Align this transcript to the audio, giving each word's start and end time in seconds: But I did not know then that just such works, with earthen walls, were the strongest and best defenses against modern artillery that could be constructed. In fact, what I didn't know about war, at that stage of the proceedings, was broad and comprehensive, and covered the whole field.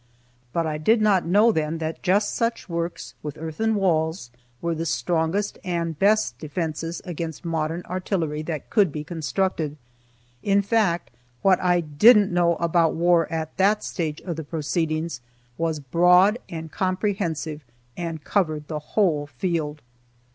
But 0.51 0.65
I 0.65 0.79
did 0.79 0.99
not 0.99 1.27
know 1.27 1.51
then 1.51 1.77
that 1.77 2.01
just 2.01 2.33
such 2.33 2.67
works, 2.67 3.13
with 3.21 3.37
earthen 3.37 3.75
walls, 3.75 4.31
were 4.59 4.73
the 4.73 4.83
strongest 4.87 5.59
and 5.63 5.99
best 5.99 6.39
defenses 6.39 7.03
against 7.05 7.45
modern 7.45 7.83
artillery 7.85 8.41
that 8.41 8.71
could 8.71 8.91
be 8.91 9.03
constructed. 9.03 9.77
In 10.41 10.63
fact, 10.63 11.11
what 11.43 11.61
I 11.61 11.81
didn't 11.81 12.33
know 12.33 12.55
about 12.55 12.95
war, 12.95 13.31
at 13.31 13.55
that 13.57 13.83
stage 13.83 14.21
of 14.21 14.37
the 14.37 14.43
proceedings, 14.43 15.21
was 15.55 15.79
broad 15.79 16.39
and 16.49 16.71
comprehensive, 16.71 17.63
and 17.95 18.23
covered 18.23 18.69
the 18.69 18.79
whole 18.79 19.27
field. 19.27 19.83